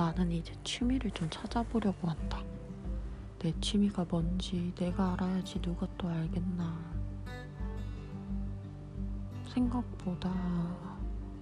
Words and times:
나는 0.00 0.32
이제 0.32 0.54
취미를 0.64 1.10
좀 1.10 1.28
찾아보려고 1.28 2.08
한다. 2.08 2.42
내 3.38 3.52
취미가 3.60 4.06
뭔지 4.08 4.72
내가 4.74 5.12
알아야지 5.12 5.60
누가 5.60 5.86
또 5.98 6.08
알겠나. 6.08 6.74
생각보다 9.46 10.32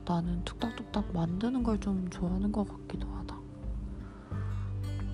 나는 0.04 0.44
뚝딱뚝딱 0.44 1.12
만드는 1.14 1.62
걸 1.62 1.78
좀 1.78 2.10
좋아하는 2.10 2.50
것 2.50 2.66
같기도 2.66 3.06
하다. 3.06 3.38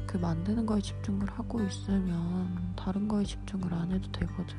그 0.07 0.17
만드는 0.17 0.65
거에 0.65 0.81
집중을 0.81 1.31
하고 1.33 1.61
있으면 1.61 2.73
다른 2.75 3.07
거에 3.07 3.25
집중을 3.25 3.75
안 3.75 3.93
해도 3.93 4.11
되거든. 4.11 4.57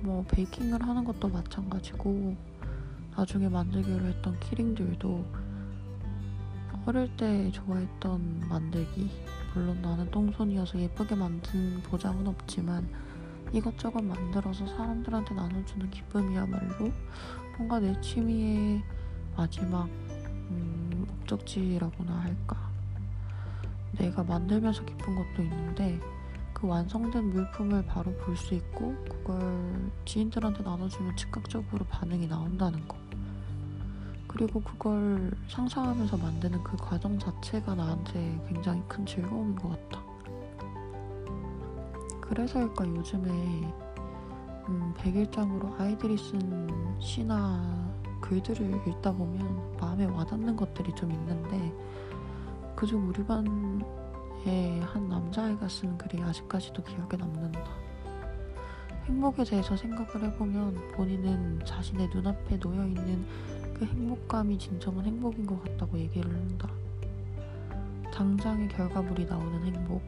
뭐 0.00 0.24
베이킹을 0.26 0.82
하는 0.82 1.04
것도 1.04 1.28
마찬가지고 1.28 2.34
나중에 3.14 3.50
만들기로 3.50 4.06
했던 4.06 4.40
키링들도 4.40 5.51
어릴 6.84 7.16
때 7.16 7.50
좋아했던 7.52 8.48
만들기 8.48 9.10
물론 9.54 9.80
나는 9.82 10.10
똥손이어서 10.10 10.78
예쁘게 10.80 11.14
만든 11.14 11.80
보장은 11.82 12.26
없지만 12.26 12.88
이것저것 13.52 14.02
만들어서 14.02 14.66
사람들한테 14.66 15.34
나눠주는 15.34 15.90
기쁨이야말로 15.90 16.90
뭔가 17.56 17.78
내 17.78 17.98
취미의 18.00 18.82
마지막 19.36 19.84
음, 19.84 21.06
목적지라고나 21.06 22.20
할까 22.20 22.56
내가 23.92 24.24
만들면서 24.24 24.84
기쁜 24.84 25.14
것도 25.14 25.42
있는데 25.42 26.00
그 26.52 26.66
완성된 26.66 27.30
물품을 27.30 27.84
바로 27.86 28.12
볼 28.18 28.36
수 28.36 28.54
있고 28.54 28.94
그걸 29.08 29.90
지인들한테 30.04 30.62
나눠주면 30.62 31.16
즉각적으로 31.16 31.84
반응이 31.86 32.26
나온다는 32.26 32.86
거. 32.88 32.96
그리고 34.32 34.60
그걸 34.62 35.30
상상하면서 35.48 36.16
만드는 36.16 36.64
그 36.64 36.76
과정 36.78 37.18
자체가 37.18 37.74
나한테 37.74 38.40
굉장히 38.48 38.82
큰 38.88 39.04
즐거움인 39.04 39.54
것 39.56 39.68
같다. 39.68 40.02
그래서일까 42.22 42.88
요즘에 42.88 43.30
음, 44.68 44.94
백일장으로 44.96 45.74
아이들이 45.78 46.16
쓴 46.16 46.66
시나 46.98 47.92
글들을 48.22 48.88
읽다 48.88 49.12
보면 49.12 49.76
마음에 49.78 50.06
와닿는 50.06 50.56
것들이 50.56 50.94
좀 50.94 51.10
있는데 51.12 51.72
그중 52.74 53.08
우리 53.08 53.22
반의 53.26 54.80
한 54.80 55.08
남자아이가 55.10 55.68
쓴 55.68 55.98
글이 55.98 56.22
아직까지도 56.22 56.82
기억에 56.84 57.16
남는다. 57.18 57.81
행복에 59.12 59.44
대해서 59.44 59.76
생각을 59.76 60.26
해보면 60.26 60.92
본인은 60.94 61.60
자신의 61.66 62.08
눈앞에 62.14 62.56
놓여있는 62.56 63.26
그 63.74 63.84
행복감이 63.84 64.58
진정한 64.58 65.04
행복인 65.04 65.44
것 65.46 65.62
같다고 65.62 65.98
얘기를 65.98 66.30
한다. 66.30 66.70
당장의 68.10 68.68
결과물이 68.68 69.26
나오는 69.26 69.64
행복. 69.66 70.00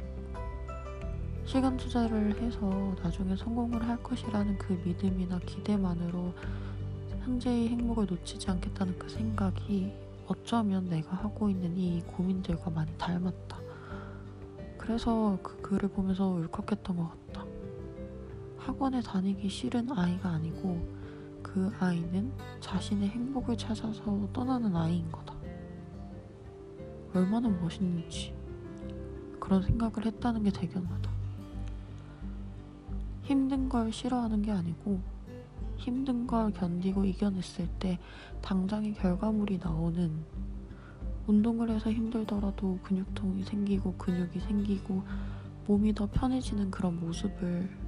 시간 1.44 1.76
투자를 1.76 2.34
해서 2.40 2.94
나중에 3.02 3.36
성공을 3.36 3.86
할 3.86 4.02
것이라는 4.02 4.56
그 4.56 4.80
믿음이나 4.82 5.38
기대만으로 5.40 6.32
현재의 7.24 7.68
행복을 7.68 8.06
놓치지 8.06 8.50
않겠다는 8.50 8.98
그 8.98 9.10
생각이 9.10 9.92
어쩌면 10.26 10.88
내가 10.88 11.14
하고 11.14 11.50
있는 11.50 11.76
이 11.76 12.00
고민들과 12.06 12.70
많이 12.70 12.90
닮았다. 12.96 13.58
그래서 14.78 15.38
그 15.42 15.60
글을 15.60 15.90
보면서 15.90 16.26
울컥했던 16.26 16.96
것 16.96 17.10
같다. 17.10 17.23
학원에 18.74 19.00
다니기 19.00 19.48
싫은 19.48 19.88
아이가 19.92 20.30
아니고 20.30 20.84
그 21.42 21.72
아이는 21.78 22.32
자신의 22.60 23.08
행복을 23.08 23.56
찾아서 23.56 24.28
떠나는 24.32 24.74
아이인 24.74 25.10
거다. 25.12 25.32
얼마나 27.14 27.48
멋있는지 27.48 28.34
그런 29.38 29.62
생각을 29.62 30.06
했다는 30.06 30.42
게 30.42 30.50
대견하다. 30.50 31.08
힘든 33.22 33.68
걸 33.68 33.92
싫어하는 33.92 34.42
게 34.42 34.50
아니고 34.50 35.00
힘든 35.76 36.26
걸 36.26 36.52
견디고 36.52 37.04
이겨냈을 37.04 37.68
때 37.78 38.00
당장의 38.42 38.94
결과물이 38.94 39.60
나오는 39.62 40.10
운동을 41.28 41.70
해서 41.70 41.92
힘들더라도 41.92 42.80
근육통이 42.82 43.44
생기고 43.44 43.94
근육이 43.94 44.40
생기고 44.40 45.04
몸이 45.68 45.94
더 45.94 46.08
편해지는 46.10 46.72
그런 46.72 46.98
모습을 46.98 47.83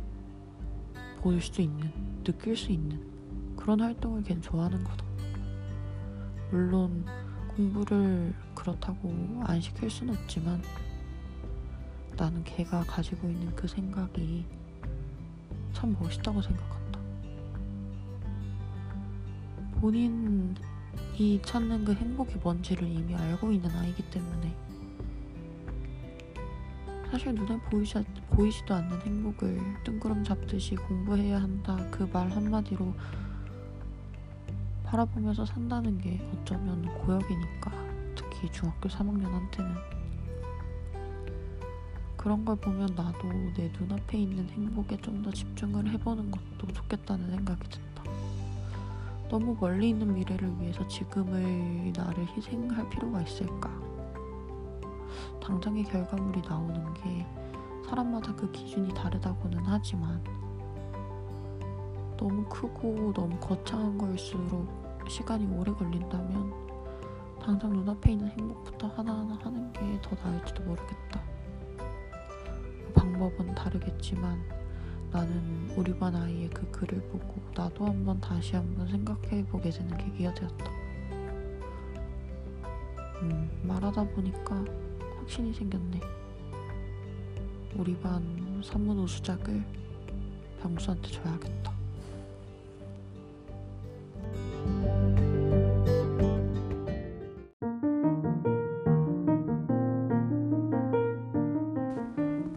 보일 1.20 1.40
수 1.40 1.60
있는, 1.60 1.92
느낄 2.24 2.56
수 2.56 2.72
있는 2.72 3.00
그런 3.56 3.80
활동을 3.80 4.22
걔는 4.22 4.42
좋아하는 4.42 4.82
거다. 4.84 5.04
물론 6.50 7.04
공부를 7.48 8.34
그렇다고 8.54 9.42
안 9.44 9.60
시킬 9.60 9.90
순 9.90 10.10
없지만 10.10 10.62
나는 12.16 12.44
걔가 12.44 12.82
가지고 12.82 13.28
있는 13.28 13.54
그 13.54 13.66
생각이 13.66 14.44
참 15.72 15.96
멋있다고 15.98 16.40
생각한다. 16.40 17.00
본인이 19.80 20.54
찾는 21.42 21.84
그 21.84 21.92
행복이 21.92 22.36
뭔지를 22.36 22.88
이미 22.88 23.14
알고 23.14 23.52
있는 23.52 23.70
아이기 23.70 24.02
때문에 24.10 24.65
사실 27.10 27.34
눈에 27.34 27.58
보이지, 27.70 28.04
보이지도 28.30 28.74
않는 28.74 29.00
행복을 29.02 29.60
뜬구름 29.84 30.24
잡듯이 30.24 30.74
공부해야 30.76 31.40
한다 31.40 31.76
그 31.90 32.04
말 32.12 32.30
한마디로 32.30 32.92
바라보면서 34.84 35.44
산다는 35.44 35.98
게 35.98 36.20
어쩌면 36.32 36.82
고역이니까 37.00 37.72
특히 38.14 38.50
중학교 38.52 38.88
3학년한테는 38.88 39.74
그런 42.16 42.44
걸 42.44 42.56
보면 42.56 42.94
나도 42.96 43.28
내 43.54 43.70
눈앞에 43.78 44.18
있는 44.18 44.48
행복에 44.50 44.96
좀 44.98 45.22
더 45.22 45.30
집중을 45.30 45.88
해보는 45.92 46.30
것도 46.30 46.72
좋겠다는 46.72 47.30
생각이 47.30 47.68
든다. 47.68 48.02
너무 49.28 49.56
멀리 49.60 49.88
있는 49.90 50.12
미래를 50.14 50.60
위해서 50.60 50.86
지금의 50.86 51.92
나를 51.96 52.26
희생할 52.36 52.88
필요가 52.90 53.22
있을까? 53.22 53.68
당장의 55.42 55.84
결과물이 55.84 56.42
나오는 56.48 56.94
게 56.94 57.26
사람마다 57.88 58.34
그 58.34 58.50
기준이 58.50 58.92
다르다고는 58.94 59.58
하지만 59.64 60.22
너무 62.16 62.44
크고 62.48 63.12
너무 63.12 63.38
거창한 63.38 63.98
걸수록 63.98 64.66
시간이 65.08 65.46
오래 65.56 65.72
걸린다면 65.72 66.66
당장 67.40 67.72
눈앞에 67.72 68.12
있는 68.12 68.28
행복부터 68.30 68.88
하나하나 68.88 69.38
하는 69.42 69.72
게 69.72 69.80
더 70.02 70.16
나을지도 70.24 70.62
모르겠다. 70.64 71.20
방법은 72.94 73.54
다르겠지만 73.54 74.40
나는 75.12 75.70
우리 75.76 75.96
반 75.96 76.14
아이의 76.16 76.50
그 76.50 76.68
글을 76.70 77.00
보고 77.10 77.40
나도 77.54 77.86
한번 77.86 78.20
다시 78.20 78.56
한번 78.56 78.88
생각해보게 78.88 79.70
되는 79.70 79.96
계기가 79.96 80.34
되었다. 80.34 80.66
음, 83.22 83.50
말하다 83.62 84.08
보니까 84.08 84.64
확신이 85.26 85.52
생겼네. 85.52 86.00
우리 87.76 87.98
반 87.98 88.22
산문 88.62 88.96
우수작을 89.00 89.60
병수한테 90.62 91.08
줘야겠다. 91.08 91.72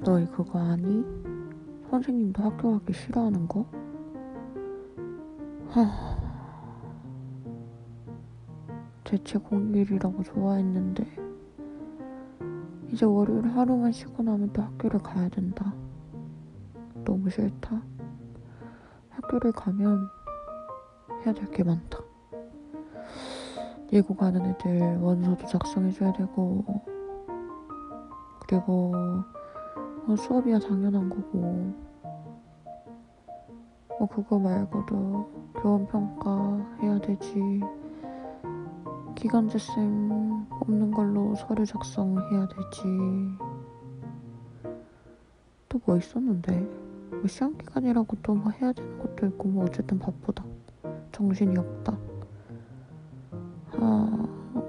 너희 0.06 0.26
그거 0.28 0.60
아니? 0.60 1.04
선생님도 1.90 2.44
학교 2.44 2.80
가기 2.80 2.94
싫어하는 2.94 3.48
거? 3.48 3.66
하... 5.70 6.20
대체 9.04 9.40
공일이라고 9.40 10.22
좋아했는데 10.22 11.29
이제 13.00 13.06
월요일 13.06 13.48
하루만 13.56 13.94
쉬고 13.94 14.22
나면 14.24 14.52
또 14.52 14.62
학교를 14.62 15.00
가야 15.00 15.30
된다. 15.30 15.74
너무 17.06 17.30
싫다. 17.30 17.82
학교를 19.12 19.54
가면 19.54 20.06
해야 21.24 21.34
될 21.34 21.50
게 21.50 21.64
많다. 21.64 21.98
예고 23.94 24.14
가는 24.18 24.46
애들 24.46 24.98
원서도 24.98 25.46
작성해줘야 25.48 26.12
되고 26.12 26.66
그리고 28.46 28.92
뭐 30.06 30.18
수업이야 30.18 30.60
당연한 30.60 31.08
거고 31.08 31.74
뭐 33.98 34.08
그거 34.12 34.38
말고도 34.40 35.54
교원 35.62 35.88
평가 35.88 36.58
해야 36.82 37.00
되지 37.00 37.62
기간제 39.16 39.58
쌤 39.58 40.29
뽑는 40.70 40.92
걸로 40.92 41.34
서류 41.36 41.66
작성해야 41.66 42.48
되지. 42.48 42.84
또 45.68 45.80
뭐 45.86 45.98
있었는데? 45.98 46.60
뭐 47.10 47.28
시험 47.28 47.58
기간이라고 47.58 48.18
또 48.22 48.36
뭐 48.36 48.52
해야 48.52 48.72
되는 48.72 49.00
것도 49.00 49.26
있고 49.28 49.48
뭐 49.48 49.66
어쨌든 49.66 49.98
바쁘다. 49.98 50.44
정신이 51.12 51.58
없다. 51.58 51.98
아 53.82 54.26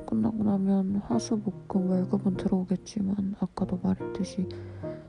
끝나고 0.07 0.43
나면 0.43 0.97
화수목금 1.07 1.91
월급은 1.91 2.37
들어오겠지만 2.37 3.35
아까도 3.41 3.79
말했듯이 3.83 4.49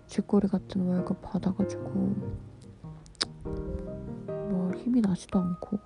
쥐꼬리 0.08 0.48
같은 0.50 0.86
월급 0.88 1.22
받아가지고 1.22 1.90
뭐 4.28 4.72
힘이 4.76 5.00
나지도 5.02 5.40
않고 5.40 5.80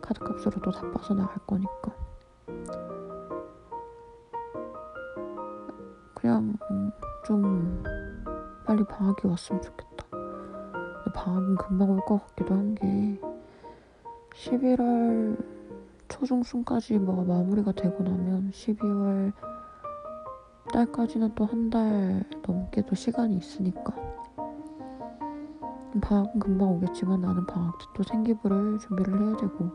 카드값으로도 0.00 0.70
다 0.70 0.90
빠져나갈 0.92 1.36
거니까 1.46 2.05
그냥 6.26 6.58
음, 6.72 6.90
좀 7.24 7.84
빨리 8.66 8.82
방학이 8.82 9.28
왔으면 9.28 9.62
좋겠다. 9.62 10.04
방학은 11.14 11.54
금방 11.54 11.88
올 11.90 12.00
것 12.00 12.18
같기도 12.26 12.52
한 12.52 12.74
게 12.74 13.20
11월 14.34 15.40
초중순까지 16.08 16.98
뭐가 16.98 17.22
마무리가 17.22 17.70
되고 17.70 18.02
나면 18.02 18.50
12월 18.50 19.32
달까지는 20.72 21.32
또 21.36 21.46
한 21.46 21.70
달 21.70 22.24
넘게도 22.44 22.96
시간이 22.96 23.36
있으니까 23.36 23.94
방학은 26.02 26.40
금방 26.40 26.70
오겠지만 26.72 27.20
나는 27.20 27.46
방학 27.46 27.78
때 27.78 27.84
또 27.94 28.02
생기부를 28.02 28.80
준비를 28.80 29.28
해야 29.28 29.36
되고 29.36 29.70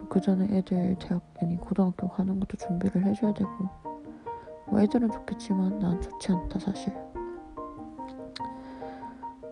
또그 0.00 0.20
전에 0.20 0.48
애들 0.58 0.96
대학 1.00 1.22
아니 1.40 1.56
고등학교 1.56 2.08
가는 2.08 2.38
것도 2.38 2.58
준비를 2.58 3.06
해줘야 3.06 3.32
되고 3.32 3.89
뭐 4.70 4.80
애들은 4.80 5.10
좋겠지만 5.10 5.78
난 5.78 6.00
좋지 6.00 6.32
않다 6.32 6.58
사실. 6.58 6.94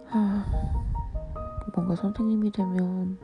하, 0.06 0.44
뭔가 1.74 1.94
선생님이 1.96 2.50
되면 2.52 3.18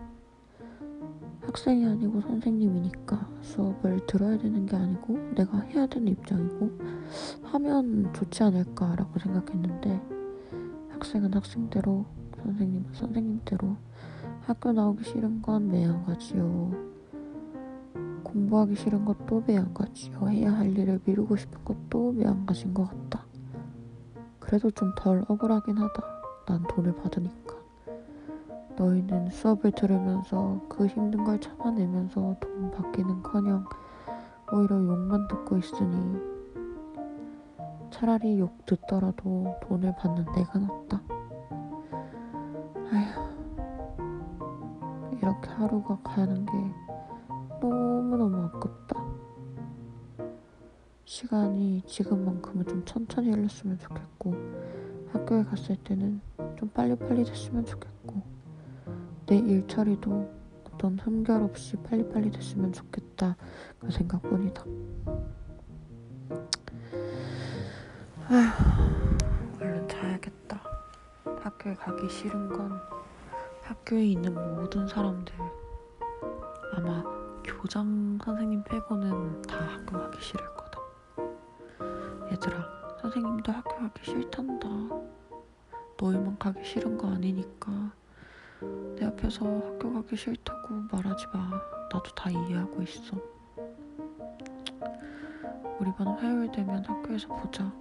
학생이 1.43 1.87
아니고 1.87 2.21
선생님이니까 2.21 3.29
수업을 3.43 4.07
들어야 4.07 4.37
되는 4.37 4.67
게 4.67 4.77
아니고 4.77 5.19
내가 5.35 5.61
해야 5.61 5.87
되는 5.87 6.09
입장이고 6.09 6.71
하면 7.45 8.13
좋지 8.13 8.43
않을까라고 8.43 9.19
생각했는데 9.19 10.01
학생은 10.91 11.33
학생대로 11.33 12.05
선생님은 12.43 12.93
선생님대로. 12.93 13.77
학교 14.47 14.73
나오기 14.73 15.05
싫은 15.05 15.41
건 15.41 15.69
매한 15.69 16.05
가지요 16.05 16.94
공부하기 18.35 18.75
싫은 18.75 19.05
것도 19.05 19.45
매한 19.47 19.73
가지요 19.73 20.29
해야 20.29 20.53
할 20.53 20.77
일을 20.77 21.01
미루고 21.05 21.37
싶은 21.37 21.65
것도 21.65 22.13
매한 22.13 22.45
가지인 22.45 22.75
것 22.75 22.85
같다. 22.89 23.25
그래도 24.41 24.73
좀 24.73 24.93
덜 24.97 25.25
억울하긴 25.29 25.79
하다. 25.79 26.03
난 26.47 26.63
돈을 26.65 26.97
받으니까. 26.97 27.55
너희는 28.77 29.31
수업을 29.31 29.71
들으면서 29.71 30.61
그 30.69 30.85
힘든 30.87 31.23
걸 31.23 31.41
참아내면서 31.41 32.35
돈 32.41 32.73
받기는커녕 32.73 33.65
오히려 34.53 34.77
욕만 34.85 35.29
듣고 35.29 35.57
있으니. 35.59 36.21
차라리 37.93 38.41
욕 38.41 38.67
듣더라도 38.67 39.55
돈을 39.63 39.95
받는 39.97 40.25
내가 40.35 40.59
낫다. 40.59 41.01
아휴. 42.93 43.25
이렇게 45.19 45.51
하루가 45.51 45.97
가는 46.03 46.45
게 46.45 46.53
너무너무 48.05 48.45
아깝다. 48.45 49.03
시간이 51.07 51.83
지금만큼은 51.87 52.67
좀 52.67 52.85
천천히 52.85 53.31
흘렀으면 53.31 53.79
좋겠고 53.79 54.35
학교에 55.11 55.43
갔을 55.45 55.77
때는 55.77 56.21
좀 56.59 56.69
빨리빨리 56.69 57.25
됐으면 57.25 57.65
좋겠고 57.65 58.23
내 59.27 59.39
일처리도 59.39 60.31
어떤 60.67 60.99
흠결 60.99 61.43
없이 61.43 61.77
빨리빨리 61.79 62.31
됐으면 62.31 62.75
좋겠다 62.75 63.37
그 63.79 63.91
생각뿐이다. 63.91 64.65
아휴, 68.29 69.63
얼른 69.63 69.89
자야겠다. 69.89 70.61
학교에 71.41 71.75
가기 71.75 72.11
싫은 72.11 72.49
건 72.51 72.71
학교에 73.63 74.05
있는 74.05 74.35
모든 74.57 74.87
사람들 74.87 75.35
아마 76.75 77.14
교장 77.65 78.19
선생님 78.23 78.63
빼고는 78.65 79.41
다 79.41 79.57
학교 79.57 79.99
가기 79.99 80.21
싫을 80.21 80.47
거다. 80.55 80.79
얘들아, 82.31 82.99
선생님도 83.01 83.53
학교 83.53 83.77
가기 83.77 84.05
싫단다. 84.05 84.69
너희만 85.99 86.39
가기 86.39 86.63
싫은 86.63 86.99
거 86.99 87.09
아니니까 87.09 87.91
내 88.97 89.07
앞에서 89.07 89.47
학교 89.47 89.95
가기 89.95 90.15
싫다고 90.15 90.75
말하지 90.93 91.27
마. 91.33 91.59
나도 91.91 92.03
다 92.15 92.29
이해하고 92.29 92.83
있어. 92.83 93.17
우리 95.81 95.91
반 95.95 96.09
화요일 96.09 96.53
되면 96.53 96.85
학교에서 96.85 97.29
보자. 97.29 97.73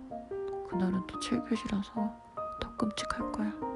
그날은 0.69 1.05
또 1.07 1.19
7교시라서 1.19 1.93
더 2.61 2.77
끔찍할 2.77 3.33
거야. 3.33 3.72